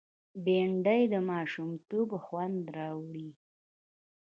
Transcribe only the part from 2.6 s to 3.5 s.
راوړي